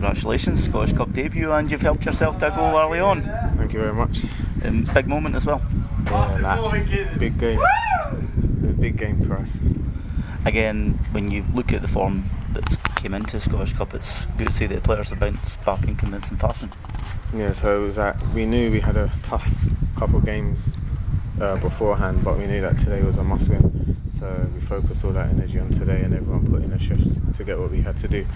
congratulations, 0.00 0.64
Scottish 0.64 0.94
Cup 0.94 1.12
debut, 1.12 1.52
and 1.52 1.70
you've 1.70 1.82
helped 1.82 2.06
yourself 2.06 2.38
to 2.38 2.50
a 2.50 2.56
goal 2.56 2.74
early 2.80 3.00
on. 3.00 3.22
Thank 3.58 3.74
you 3.74 3.80
very 3.80 3.92
much. 3.92 4.24
Um, 4.64 4.88
big 4.94 5.06
moment 5.06 5.34
as 5.34 5.44
well. 5.44 5.60
Yeah, 6.06 7.16
big 7.18 7.38
game. 7.38 7.60
A 7.60 8.72
big 8.80 8.96
game 8.96 9.22
for 9.22 9.34
us. 9.34 9.58
Again, 10.46 10.98
when 11.12 11.30
you 11.30 11.44
look 11.52 11.74
at 11.74 11.82
the 11.82 11.88
form 11.88 12.24
that's 12.52 12.78
came 12.96 13.12
into 13.12 13.38
Scottish 13.38 13.74
Cup, 13.74 13.92
it's 13.92 14.24
good 14.38 14.46
to 14.46 14.52
see 14.54 14.66
that 14.68 14.76
the 14.76 14.80
players 14.80 15.10
have 15.10 15.20
bounced 15.20 15.62
back 15.66 15.86
in 15.86 15.96
convincing 15.96 16.38
fashion. 16.38 16.72
Yeah, 17.34 17.52
so 17.52 17.82
it 17.82 17.84
was 17.84 17.96
that 17.96 18.16
we 18.28 18.46
knew 18.46 18.70
we 18.70 18.80
had 18.80 18.96
a 18.96 19.12
tough 19.22 19.54
couple 19.96 20.16
of 20.16 20.24
games 20.24 20.78
uh, 21.42 21.58
beforehand, 21.58 22.24
but 22.24 22.38
we 22.38 22.46
knew 22.46 22.62
that 22.62 22.78
today 22.78 23.02
was 23.02 23.18
a 23.18 23.22
must 23.22 23.50
win. 23.50 23.79
So 24.18 24.50
we 24.54 24.60
focused 24.60 25.04
all 25.04 25.12
that 25.12 25.30
energy 25.30 25.58
on 25.58 25.70
today, 25.70 26.02
and 26.02 26.14
everyone 26.14 26.46
put 26.46 26.62
in 26.62 26.72
a 26.72 26.78
shift 26.78 27.34
to 27.36 27.44
get 27.44 27.58
what 27.58 27.70
we 27.70 27.80
had 27.80 27.96
to 27.98 28.08
do. 28.08 28.26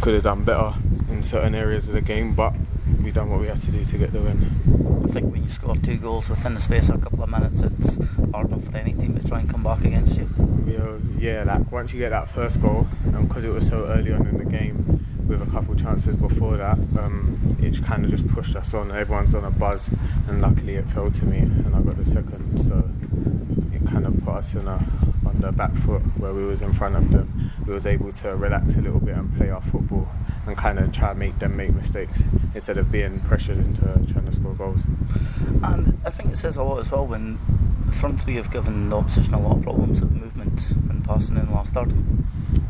Could 0.00 0.14
have 0.14 0.22
done 0.22 0.44
better 0.44 0.74
in 1.10 1.22
certain 1.22 1.54
areas 1.54 1.88
of 1.88 1.94
the 1.94 2.00
game, 2.00 2.34
but 2.34 2.54
we 3.02 3.10
done 3.10 3.30
what 3.30 3.40
we 3.40 3.46
had 3.46 3.60
to 3.62 3.70
do 3.70 3.84
to 3.84 3.98
get 3.98 4.12
the 4.12 4.20
win. 4.20 5.04
I 5.04 5.12
think 5.12 5.32
when 5.32 5.42
you 5.42 5.48
score 5.48 5.76
two 5.76 5.96
goals 5.96 6.28
within 6.30 6.54
the 6.54 6.60
space 6.60 6.88
of 6.88 6.96
a 6.96 6.98
couple 6.98 7.22
of 7.22 7.30
minutes, 7.30 7.62
it's 7.62 7.98
hard 8.32 8.48
enough 8.48 8.64
for 8.64 8.76
any 8.76 8.92
team 8.92 9.18
to 9.18 9.26
try 9.26 9.40
and 9.40 9.50
come 9.50 9.62
back 9.62 9.84
against 9.84 10.18
you. 10.18 10.28
You 10.66 10.78
know, 10.78 11.00
yeah, 11.18 11.44
like 11.44 11.70
once 11.70 11.92
you 11.92 11.98
get 11.98 12.10
that 12.10 12.28
first 12.28 12.60
goal, 12.60 12.86
and 13.04 13.28
because 13.28 13.44
it 13.44 13.50
was 13.50 13.66
so 13.66 13.86
early 13.86 14.12
on 14.12 14.26
in 14.26 14.38
the 14.38 14.44
game, 14.44 15.04
with 15.26 15.42
a 15.42 15.46
couple 15.46 15.72
of 15.72 15.80
chances 15.80 16.14
before 16.16 16.56
that, 16.58 16.78
um, 16.98 17.56
it 17.60 17.82
kind 17.82 18.04
of 18.04 18.10
just 18.10 18.26
pushed 18.28 18.54
us 18.56 18.74
on. 18.74 18.92
Everyone's 18.92 19.34
on 19.34 19.44
a 19.44 19.50
buzz, 19.50 19.90
and 20.28 20.40
luckily 20.40 20.76
it 20.76 20.86
fell 20.88 21.10
to 21.10 21.24
me, 21.24 21.38
and 21.38 21.74
I 21.74 21.80
got 21.80 21.96
the 21.96 22.04
second. 22.04 22.58
So 22.62 22.88
it 23.72 23.86
kind 23.86 24.06
of 24.06 24.22
put 24.24 24.34
us 24.34 24.54
in 24.54 24.68
a 24.68 24.78
on 25.34 25.40
the 25.40 25.52
back 25.52 25.74
foot 25.74 26.02
where 26.18 26.32
we 26.32 26.44
was 26.44 26.62
in 26.62 26.72
front 26.72 26.96
of 26.96 27.10
them. 27.10 27.50
We 27.66 27.72
was 27.72 27.86
able 27.86 28.12
to 28.12 28.36
relax 28.36 28.74
a 28.76 28.80
little 28.80 29.00
bit 29.00 29.16
and 29.16 29.34
play 29.36 29.50
our 29.50 29.62
football, 29.62 30.08
and 30.46 30.56
kind 30.56 30.78
of 30.78 30.92
try 30.92 31.08
to 31.10 31.14
make 31.14 31.38
them 31.38 31.56
make 31.56 31.74
mistakes 31.74 32.22
instead 32.54 32.78
of 32.78 32.90
being 32.90 33.20
pressured 33.20 33.58
into 33.58 33.82
trying 34.12 34.26
to 34.26 34.32
score 34.32 34.54
goals. 34.54 34.84
And 35.62 35.98
I 36.04 36.10
think 36.10 36.32
it 36.32 36.36
says 36.36 36.56
a 36.56 36.62
lot 36.62 36.78
as 36.78 36.90
well 36.90 37.06
when 37.06 37.38
the 37.86 37.92
front 37.92 38.20
three 38.20 38.36
have 38.36 38.50
given 38.50 38.90
the 38.90 38.96
opposition 38.96 39.34
a 39.34 39.40
lot 39.40 39.56
of 39.56 39.62
problems 39.62 40.00
with 40.00 40.12
movement 40.12 40.70
and 40.90 41.04
passing 41.04 41.36
in 41.36 41.50
last 41.52 41.74
third. 41.74 41.92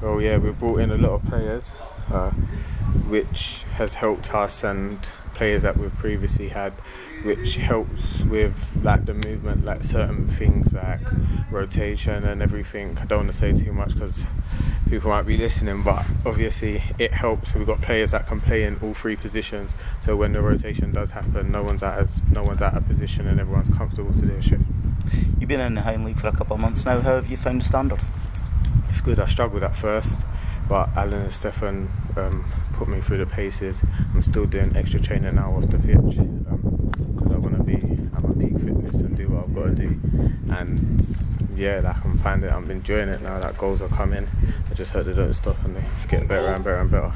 Well, 0.03 0.21
yeah, 0.21 0.39
we've 0.39 0.59
brought 0.59 0.81
in 0.81 0.91
a 0.91 0.99
lot 0.99 1.13
of 1.13 1.25
players 1.25 1.71
uh, 2.11 2.31
which 3.09 3.65
has 3.75 3.95
helped 3.95 4.35
us 4.35 4.63
and 4.63 4.99
players 5.35 5.63
that 5.63 5.77
we've 5.77 5.97
previously 5.97 6.49
had, 6.49 6.73
which 7.23 7.57
helps 7.57 8.23
with 8.23 8.55
like 8.83 9.05
the 9.05 9.15
movement, 9.15 9.65
like 9.65 9.83
certain 9.83 10.29
things 10.29 10.73
like 10.73 11.01
rotation 11.51 12.25
and 12.25 12.43
everything. 12.43 12.97
I 12.99 13.05
don't 13.07 13.21
want 13.21 13.33
to 13.33 13.39
say 13.39 13.53
too 13.53 13.73
much 13.73 13.95
because 13.95 14.25
people 14.89 15.11
might 15.11 15.23
be 15.23 15.37
listening, 15.37 15.83
but 15.83 16.05
obviously 16.25 16.83
it 16.99 17.13
helps. 17.13 17.55
We've 17.55 17.67
got 17.67 17.81
players 17.81 18.13
that 18.13 18.27
can 18.27 18.41
play 18.41 18.63
in 18.65 18.79
all 18.81 18.95
three 18.95 19.17
positions, 19.17 19.75
so 20.03 20.17
when 20.17 20.33
the 20.33 20.43
rotation 20.43 20.93
does 20.93 21.11
happen, 21.11 21.51
no 21.51 21.63
one's 21.63 21.83
out 21.83 21.99
of 21.99 22.31
no 22.31 22.43
one's 22.43 22.63
out 22.63 22.77
of 22.77 22.87
position 22.87 23.27
and 23.27 23.41
everyone's 23.41 23.75
comfortable 23.77 24.13
to 24.13 24.23
do 24.23 24.35
a 24.35 24.43
shift. 24.43 24.63
You've 25.39 25.49
been 25.49 25.61
in 25.61 25.75
the 25.75 25.83
Highland 25.83 26.07
League 26.07 26.19
for 26.19 26.29
a 26.29 26.33
couple 26.33 26.55
of 26.55 26.61
months 26.61 26.85
now. 26.85 27.01
How 27.01 27.17
have 27.17 27.29
you 27.29 27.37
found 27.37 27.61
the 27.61 27.65
standard? 27.65 28.01
It's 28.95 29.01
good. 29.01 29.19
I 29.19 29.27
struggled 29.27 29.65
at 29.65 29.75
first 29.75 30.21
but 30.69 30.89
Alan 30.97 31.23
and 31.23 31.33
Stefan 31.33 31.91
um, 32.17 32.51
put 32.73 32.89
me 32.89 33.01
through 33.01 33.19
the 33.19 33.27
paces. 33.27 33.83
I'm 34.15 34.23
still 34.23 34.47
doing 34.47 34.75
extra 34.77 35.01
training 35.01 35.35
now 35.35 35.53
off 35.53 35.69
the 35.69 35.79
pitch 35.79 36.17
because 36.17 37.31
um, 37.31 37.33
I 37.33 37.37
want 37.37 37.57
to 37.57 37.63
be 37.63 37.75
at 37.75 38.23
my 38.23 38.33
peak 38.33 38.55
fitness 38.55 38.97
and 38.97 39.17
do 39.17 39.29
what 39.29 39.45
I've 39.45 39.55
got 39.55 39.65
to 39.65 39.75
do. 39.75 40.01
And 40.51 41.17
yeah, 41.55 41.81
like 41.81 42.05
I'm 42.05 42.19
finding 42.19 42.51
it. 42.51 42.53
I'm 42.53 42.71
enjoying 42.71 43.09
it 43.09 43.21
now. 43.21 43.39
That 43.39 43.59
goals 43.59 43.83
are 43.83 43.89
coming. 43.89 44.27
I 44.71 44.75
just 44.75 44.93
hope 44.93 45.07
they 45.07 45.13
don't 45.13 45.35
stop 45.35 45.63
and 45.65 45.77
they 45.77 45.85
get 46.09 46.27
better 46.27 46.47
and 46.47 46.65
better 46.65 46.79
and 46.79 46.91
better. 46.91 47.13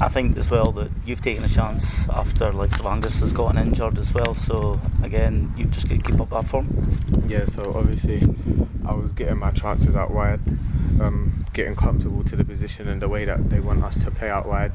I 0.00 0.08
think 0.08 0.36
as 0.36 0.50
well 0.50 0.70
that 0.72 0.90
you've 1.04 1.20
taken 1.20 1.44
a 1.44 1.48
chance 1.48 2.08
after 2.08 2.52
like 2.52 2.70
Savangas 2.70 3.20
has 3.20 3.32
gotten 3.32 3.58
injured 3.58 3.98
as 3.98 4.14
well. 4.14 4.34
So 4.34 4.80
again, 5.02 5.52
you've 5.56 5.70
just 5.70 5.88
got 5.88 5.98
to 6.00 6.10
keep 6.10 6.20
up 6.20 6.30
that 6.30 6.46
form. 6.46 6.88
Yeah. 7.26 7.46
So 7.46 7.72
obviously, 7.74 8.22
I 8.86 8.92
was 8.92 9.12
getting 9.12 9.38
my 9.38 9.50
chances 9.50 9.96
out 9.96 10.10
wide, 10.10 10.40
um, 11.00 11.44
getting 11.52 11.74
comfortable 11.74 12.22
to 12.24 12.36
the 12.36 12.44
position 12.44 12.88
and 12.88 13.00
the 13.00 13.08
way 13.08 13.24
that 13.24 13.50
they 13.50 13.60
want 13.60 13.82
us 13.82 14.02
to 14.04 14.10
play 14.10 14.30
out 14.30 14.46
wide. 14.46 14.72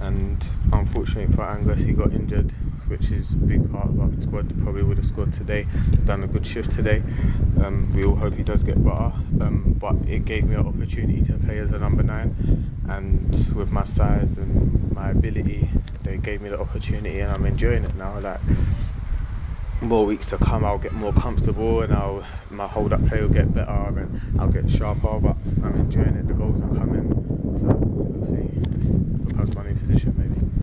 And 0.00 0.44
unfortunately 0.72 1.34
for 1.34 1.42
Angus, 1.42 1.82
he 1.82 1.92
got 1.92 2.12
injured 2.12 2.54
which 2.90 3.12
is 3.12 3.32
a 3.34 3.36
big 3.36 3.70
part 3.70 3.88
of 3.88 4.00
our 4.00 4.10
squad. 4.20 4.52
Probably 4.64 4.82
would 4.82 4.96
have 4.96 5.06
scored 5.06 5.32
today, 5.32 5.64
done 6.04 6.24
a 6.24 6.26
good 6.26 6.44
shift 6.44 6.72
today. 6.72 7.04
Um, 7.62 7.92
we 7.94 8.04
all 8.04 8.16
hope 8.16 8.34
he 8.34 8.42
does 8.42 8.64
get 8.64 8.82
better, 8.82 9.12
um, 9.40 9.76
but 9.78 9.94
it 10.08 10.24
gave 10.24 10.44
me 10.44 10.56
an 10.56 10.66
opportunity 10.66 11.22
to 11.26 11.34
play 11.34 11.58
as 11.58 11.70
a 11.70 11.78
number 11.78 12.02
nine, 12.02 12.34
and 12.88 13.54
with 13.54 13.70
my 13.70 13.84
size 13.84 14.36
and 14.36 14.92
my 14.92 15.10
ability, 15.10 15.70
they 16.02 16.16
gave 16.16 16.40
me 16.42 16.48
the 16.48 16.58
opportunity, 16.58 17.20
and 17.20 17.30
I'm 17.30 17.46
enjoying 17.46 17.84
it 17.84 17.94
now. 17.94 18.18
Like 18.18 18.40
more 19.80 20.04
weeks 20.04 20.26
to 20.30 20.38
come, 20.38 20.64
I'll 20.64 20.78
get 20.78 20.92
more 20.92 21.12
comfortable, 21.12 21.82
and 21.82 21.94
I'll 21.94 22.24
my 22.50 22.66
hold 22.66 22.92
up 22.92 23.06
play 23.06 23.20
will 23.20 23.28
get 23.28 23.54
better, 23.54 23.70
and 23.70 24.40
I'll 24.40 24.48
get 24.48 24.68
sharper. 24.68 25.20
But 25.20 25.36